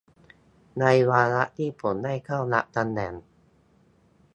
[0.79, 3.13] ในวาระที่ผมได้เข้ารับตำแหน่ง